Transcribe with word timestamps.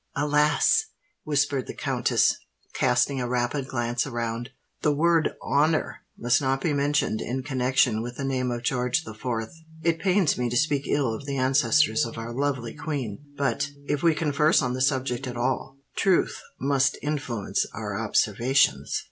"Alas!" 0.15 0.85
whispered 1.25 1.67
the 1.67 1.75
countess, 1.75 2.35
casting 2.73 3.21
a 3.21 3.29
rapid 3.29 3.67
glance 3.67 4.07
around; 4.07 4.49
"the 4.81 4.91
word 4.91 5.35
honour 5.43 5.97
must 6.17 6.41
not 6.41 6.59
be 6.59 6.73
mentioned 6.73 7.21
in 7.21 7.43
connexion 7.43 8.01
with 8.01 8.17
the 8.17 8.23
name 8.23 8.49
of 8.49 8.63
George 8.63 9.03
the 9.03 9.13
Fourth. 9.13 9.53
It 9.83 9.99
pains 9.99 10.39
me 10.39 10.49
to 10.49 10.57
speak 10.57 10.87
ill 10.87 11.13
of 11.13 11.27
the 11.27 11.37
ancestors 11.37 12.03
of 12.03 12.17
our 12.17 12.33
lovely 12.33 12.73
queen: 12.73 13.23
but—if 13.37 14.01
we 14.01 14.15
converse 14.15 14.59
on 14.63 14.73
the 14.73 14.81
subject 14.81 15.27
at 15.27 15.37
all—truth 15.37 16.41
must 16.59 16.97
influence 17.03 17.67
our 17.71 17.95
observations. 17.99 18.99